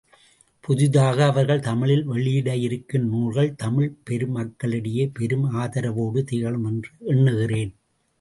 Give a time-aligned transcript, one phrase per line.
[0.63, 7.71] புதிதாக அவர்கள் தமிழில் வெளியிட இருக்கும் நூல்கள் தமிழ்ப் பெருமக்களிடையே பெரும் ஆதரவோடு திகழும் என்று எண்ணுகிறேன்.